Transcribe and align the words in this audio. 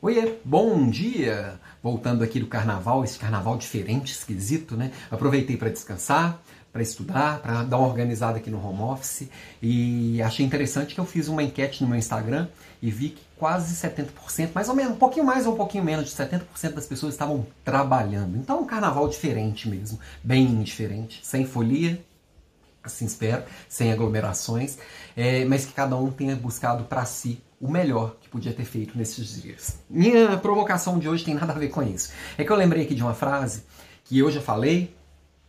Oiê, 0.00 0.36
bom 0.44 0.88
dia! 0.88 1.58
Voltando 1.82 2.22
aqui 2.22 2.38
do 2.38 2.46
carnaval, 2.46 3.02
esse 3.02 3.18
carnaval 3.18 3.56
diferente, 3.56 4.12
esquisito, 4.12 4.76
né? 4.76 4.92
Aproveitei 5.10 5.56
para 5.56 5.70
descansar, 5.70 6.40
para 6.72 6.80
estudar, 6.80 7.40
para 7.40 7.64
dar 7.64 7.78
uma 7.78 7.88
organizada 7.88 8.38
aqui 8.38 8.48
no 8.48 8.64
home 8.64 8.80
office 8.80 9.28
e 9.60 10.22
achei 10.22 10.46
interessante 10.46 10.94
que 10.94 11.00
eu 11.00 11.04
fiz 11.04 11.26
uma 11.26 11.42
enquete 11.42 11.82
no 11.82 11.88
meu 11.88 11.98
Instagram 11.98 12.46
e 12.80 12.92
vi 12.92 13.08
que 13.08 13.22
quase 13.36 13.74
70%, 13.74 14.50
mais 14.54 14.68
ou 14.68 14.76
menos, 14.76 14.92
um 14.92 14.98
pouquinho 14.98 15.26
mais 15.26 15.46
ou 15.48 15.54
um 15.54 15.56
pouquinho 15.56 15.82
menos 15.82 16.04
de 16.04 16.12
70% 16.12 16.74
das 16.74 16.86
pessoas 16.86 17.14
estavam 17.14 17.44
trabalhando. 17.64 18.36
Então, 18.36 18.60
um 18.60 18.66
carnaval 18.66 19.08
diferente 19.08 19.68
mesmo, 19.68 19.98
bem 20.22 20.62
diferente, 20.62 21.26
sem 21.26 21.44
folia, 21.44 22.00
assim 22.84 23.06
espero, 23.06 23.42
sem 23.68 23.92
aglomerações, 23.92 24.78
é, 25.16 25.44
mas 25.44 25.66
que 25.66 25.72
cada 25.72 25.96
um 25.96 26.08
tenha 26.12 26.36
buscado 26.36 26.84
para 26.84 27.04
si 27.04 27.42
o 27.60 27.70
melhor 27.70 28.16
que 28.20 28.28
podia 28.28 28.52
ter 28.52 28.64
feito 28.64 28.96
nesses 28.96 29.42
dias. 29.42 29.78
Minha 29.90 30.36
provocação 30.38 30.98
de 30.98 31.08
hoje 31.08 31.24
tem 31.24 31.34
nada 31.34 31.52
a 31.52 31.58
ver 31.58 31.68
com 31.68 31.82
isso. 31.82 32.12
É 32.36 32.44
que 32.44 32.50
eu 32.50 32.56
lembrei 32.56 32.84
aqui 32.84 32.94
de 32.94 33.02
uma 33.02 33.14
frase 33.14 33.64
que 34.04 34.18
eu 34.18 34.30
já 34.30 34.40
falei, 34.40 34.94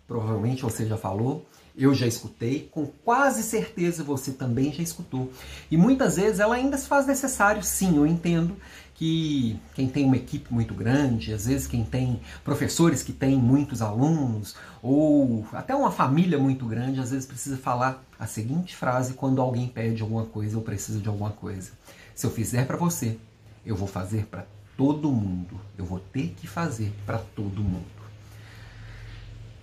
provavelmente 0.08 0.64
você 0.64 0.86
já 0.86 0.98
falou, 0.98 1.46
eu 1.78 1.94
já 1.94 2.06
escutei, 2.06 2.68
com 2.72 2.86
quase 2.86 3.42
certeza 3.42 4.04
você 4.04 4.32
também 4.32 4.74
já 4.74 4.84
escutou. 4.84 5.32
E 5.72 5.78
muitas 5.78 6.18
vezes 6.18 6.40
ela 6.40 6.56
ainda 6.56 6.78
se 6.78 6.88
faz 6.88 7.08
necessário, 7.08 7.64
sim, 7.64 7.96
eu 7.96 8.06
entendo 8.06 8.58
que 8.96 9.58
quem 9.74 9.88
tem 9.88 10.04
uma 10.04 10.18
equipe 10.18 10.54
muito 10.54 10.74
grande, 10.74 11.34
às 11.34 11.46
vezes 11.46 11.68
quem 11.68 11.86
tem 11.86 12.20
professores 12.44 13.02
que 13.02 13.14
têm 13.14 13.38
muitos 13.38 13.82
alunos, 13.82 14.58
ou 14.84 15.48
até 15.54 15.74
uma 15.74 15.90
família 15.90 16.38
muito 16.38 16.66
grande, 16.66 17.00
às 17.00 17.12
vezes 17.12 17.26
precisa 17.26 17.56
falar 17.56 18.04
a 18.20 18.28
seguinte 18.28 18.76
frase 18.76 19.14
quando 19.14 19.42
alguém 19.42 19.70
pede 19.70 20.02
alguma 20.02 20.26
coisa 20.26 20.58
ou 20.58 20.64
precisa 20.64 21.00
de 21.00 21.08
alguma 21.08 21.30
coisa. 21.30 21.72
Se 22.20 22.26
eu 22.26 22.32
fizer 22.32 22.68
para 22.68 22.76
você, 22.76 23.18
eu 23.66 23.78
vou 23.78 23.88
fazer 23.88 24.26
para 24.26 24.46
todo 24.76 25.10
mundo. 25.10 25.58
Eu 25.78 25.86
vou 25.86 26.02
ter 26.02 26.36
que 26.36 26.48
fazer 26.48 26.92
para 27.06 27.18
todo 27.18 27.64
mundo. 27.64 27.86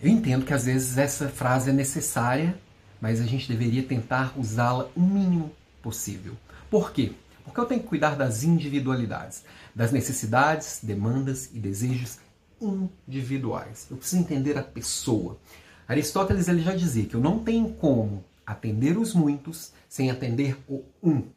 Eu 0.00 0.08
entendo 0.08 0.46
que 0.46 0.54
às 0.54 0.64
vezes 0.64 0.96
essa 0.96 1.28
frase 1.28 1.68
é 1.68 1.72
necessária, 1.74 2.58
mas 2.98 3.20
a 3.20 3.26
gente 3.26 3.46
deveria 3.46 3.82
tentar 3.82 4.32
usá-la 4.38 4.88
o 4.96 5.02
mínimo 5.02 5.52
possível. 5.82 6.34
Por 6.70 6.92
quê? 6.92 7.12
Porque 7.44 7.60
eu 7.60 7.66
tenho 7.66 7.82
que 7.82 7.88
cuidar 7.88 8.16
das 8.16 8.42
individualidades, 8.42 9.44
das 9.74 9.92
necessidades, 9.92 10.80
demandas 10.82 11.50
e 11.52 11.58
desejos 11.58 12.20
individuais. 12.58 13.86
Eu 13.90 13.98
preciso 13.98 14.22
entender 14.22 14.56
a 14.56 14.62
pessoa. 14.62 15.38
Aristóteles 15.86 16.48
ele 16.48 16.62
já 16.62 16.74
dizia 16.74 17.04
que 17.04 17.16
eu 17.16 17.20
não 17.20 17.38
tenho 17.38 17.74
como 17.74 18.24
atender 18.46 18.96
os 18.96 19.12
muitos 19.12 19.72
sem 19.90 20.10
atender 20.10 20.56
o 20.66 20.82
um. 21.02 21.35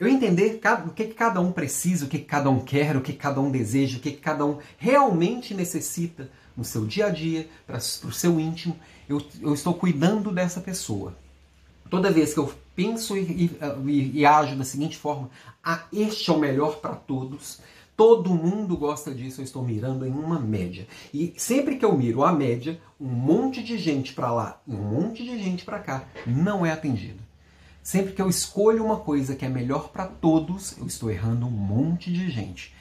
Eu 0.00 0.08
entender 0.08 0.58
o 0.86 0.90
que 0.90 1.08
cada 1.08 1.42
um 1.42 1.52
precisa, 1.52 2.06
o 2.06 2.08
que 2.08 2.18
cada 2.18 2.48
um 2.48 2.58
quer, 2.58 2.96
o 2.96 3.02
que 3.02 3.12
cada 3.12 3.38
um 3.38 3.50
deseja, 3.50 3.98
o 3.98 4.00
que 4.00 4.12
cada 4.12 4.46
um 4.46 4.56
realmente 4.78 5.52
necessita 5.52 6.30
no 6.56 6.64
seu 6.64 6.86
dia 6.86 7.06
a 7.06 7.10
dia, 7.10 7.46
para 7.66 7.76
o 7.76 8.10
seu 8.10 8.40
íntimo, 8.40 8.74
eu, 9.06 9.22
eu 9.42 9.52
estou 9.52 9.74
cuidando 9.74 10.32
dessa 10.32 10.58
pessoa. 10.58 11.14
Toda 11.90 12.10
vez 12.10 12.32
que 12.32 12.40
eu 12.40 12.50
penso 12.74 13.14
e, 13.14 13.50
e, 13.86 14.20
e 14.20 14.24
ajo 14.24 14.56
da 14.56 14.64
seguinte 14.64 14.96
forma: 14.96 15.28
ah, 15.62 15.84
este 15.92 16.30
é 16.30 16.32
o 16.32 16.38
melhor 16.38 16.76
para 16.76 16.94
todos, 16.94 17.60
todo 17.94 18.30
mundo 18.30 18.78
gosta 18.78 19.14
disso, 19.14 19.42
eu 19.42 19.44
estou 19.44 19.62
mirando 19.62 20.06
em 20.06 20.10
uma 20.10 20.40
média. 20.40 20.88
E 21.12 21.34
sempre 21.36 21.76
que 21.76 21.84
eu 21.84 21.94
miro 21.94 22.24
a 22.24 22.32
média, 22.32 22.80
um 22.98 23.08
monte 23.08 23.62
de 23.62 23.76
gente 23.76 24.14
para 24.14 24.32
lá 24.32 24.62
e 24.66 24.74
um 24.74 24.82
monte 24.82 25.22
de 25.22 25.42
gente 25.42 25.62
para 25.62 25.78
cá 25.78 26.04
não 26.26 26.64
é 26.64 26.72
atendido. 26.72 27.29
Sempre 27.82 28.12
que 28.12 28.20
eu 28.20 28.28
escolho 28.28 28.84
uma 28.84 28.98
coisa 28.98 29.34
que 29.34 29.44
é 29.44 29.48
melhor 29.48 29.88
para 29.88 30.06
todos, 30.06 30.76
eu 30.78 30.86
estou 30.86 31.10
errando 31.10 31.46
um 31.46 31.50
monte 31.50 32.12
de 32.12 32.30
gente. 32.30 32.74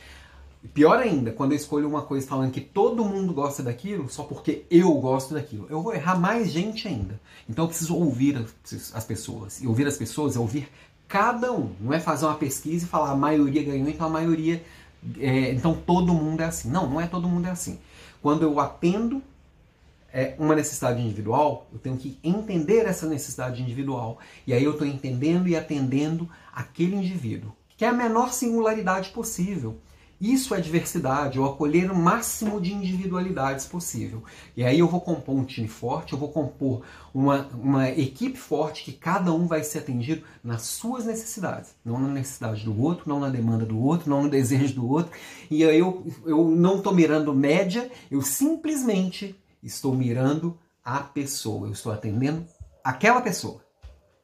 Pior 0.73 0.99
ainda, 0.99 1.31
quando 1.31 1.53
eu 1.53 1.55
escolho 1.55 1.87
uma 1.87 2.01
coisa 2.01 2.27
falando 2.27 2.51
que 2.51 2.59
todo 2.59 3.05
mundo 3.05 3.33
gosta 3.33 3.63
daquilo, 3.63 4.09
só 4.09 4.23
porque 4.23 4.65
eu 4.69 4.93
gosto 4.95 5.33
daquilo, 5.33 5.65
eu 5.69 5.81
vou 5.81 5.93
errar 5.93 6.19
mais 6.19 6.51
gente 6.51 6.85
ainda. 6.85 7.19
Então 7.47 7.63
eu 7.63 7.69
preciso 7.69 7.95
ouvir 7.95 8.45
as 8.93 9.05
pessoas. 9.05 9.61
E 9.61 9.67
ouvir 9.67 9.87
as 9.87 9.95
pessoas 9.95 10.35
é 10.35 10.39
ouvir 10.39 10.69
cada 11.07 11.53
um. 11.53 11.71
Não 11.79 11.93
é 11.93 11.99
fazer 11.99 12.25
uma 12.25 12.35
pesquisa 12.35 12.85
e 12.85 12.87
falar 12.87 13.11
a 13.11 13.15
maioria 13.15 13.63
ganhou, 13.63 13.87
então 13.87 14.05
a 14.05 14.09
maioria. 14.09 14.61
É, 15.17 15.53
então 15.53 15.73
todo 15.73 16.13
mundo 16.13 16.41
é 16.41 16.45
assim. 16.45 16.69
Não, 16.69 16.89
não 16.89 16.99
é 16.99 17.07
todo 17.07 17.27
mundo 17.27 17.47
é 17.47 17.51
assim. 17.51 17.79
Quando 18.21 18.43
eu 18.43 18.59
atendo 18.59 19.23
é, 20.13 20.35
uma 20.37 20.55
necessidade 20.55 21.01
individual, 21.01 21.67
eu 21.71 21.79
tenho 21.79 21.97
que 21.97 22.19
entender 22.23 22.85
essa 22.85 23.07
necessidade 23.07 23.61
individual. 23.61 24.19
E 24.45 24.53
aí 24.53 24.63
eu 24.63 24.71
estou 24.71 24.87
entendendo 24.87 25.47
e 25.47 25.55
atendendo 25.55 26.29
aquele 26.53 26.95
indivíduo, 26.95 27.53
que 27.77 27.85
é 27.85 27.87
a 27.87 27.93
menor 27.93 28.33
singularidade 28.33 29.09
possível. 29.09 29.79
Isso 30.19 30.53
é 30.53 30.59
diversidade, 30.59 31.37
eu 31.37 31.45
acolher 31.45 31.89
o 31.89 31.95
máximo 31.95 32.59
de 32.59 32.73
individualidades 32.73 33.65
possível. 33.65 34.21
E 34.55 34.65
aí 34.65 34.77
eu 34.77 34.87
vou 34.87 34.99
compor 34.99 35.33
um 35.33 35.45
time 35.45 35.69
forte, 35.69 36.11
eu 36.11 36.19
vou 36.19 36.27
compor 36.27 36.81
uma, 37.13 37.47
uma 37.53 37.89
equipe 37.89 38.37
forte 38.37 38.83
que 38.83 38.91
cada 38.91 39.31
um 39.31 39.47
vai 39.47 39.63
ser 39.63 39.79
atendido 39.79 40.23
nas 40.43 40.63
suas 40.63 41.05
necessidades. 41.05 41.73
Não 41.85 41.97
na 41.97 42.09
necessidade 42.09 42.65
do 42.65 42.81
outro, 42.81 43.07
não 43.07 43.17
na 43.17 43.29
demanda 43.29 43.65
do 43.65 43.81
outro, 43.81 44.09
não 44.09 44.23
no 44.23 44.27
desejo 44.29 44.75
do 44.75 44.89
outro. 44.89 45.09
E 45.49 45.63
aí 45.63 45.79
eu, 45.79 46.05
eu 46.25 46.49
não 46.49 46.79
estou 46.79 46.93
mirando 46.93 47.33
média, 47.33 47.89
eu 48.11 48.21
simplesmente 48.21 49.39
estou 49.63 49.95
mirando 49.95 50.57
a 50.83 50.99
pessoa, 50.99 51.67
eu 51.67 51.73
estou 51.73 51.91
atendendo 51.91 52.45
aquela 52.83 53.21
pessoa. 53.21 53.63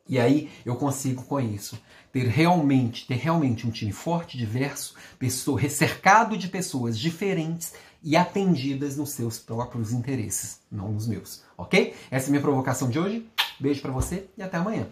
E 0.08 0.20
aí 0.20 0.52
eu 0.64 0.76
consigo 0.76 1.24
com 1.24 1.40
isso 1.40 1.80
ter 2.12 2.28
realmente, 2.28 3.08
ter 3.08 3.16
realmente 3.16 3.68
um 3.68 3.72
time 3.72 3.92
forte, 3.92 4.38
diverso, 4.38 4.96
pessoa, 5.18 5.68
cercado 5.68 6.38
de 6.38 6.48
pessoas 6.48 6.98
diferentes 6.98 7.74
e 8.04 8.16
atendidas 8.16 8.98
nos 8.98 9.10
seus 9.10 9.40
próprios 9.40 9.92
interesses, 9.92 10.60
não 10.72 10.92
nos 10.92 11.08
meus, 11.08 11.44
ok? 11.58 11.96
Essa 12.12 12.28
é 12.28 12.30
a 12.30 12.32
minha 12.32 12.42
provocação 12.42 12.90
de 12.90 13.00
hoje. 13.00 13.28
Beijo 13.60 13.82
para 13.82 13.92
você 13.92 14.30
e 14.38 14.44
até 14.44 14.58
amanhã. 14.58 14.88